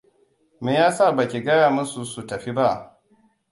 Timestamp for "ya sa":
0.77-1.11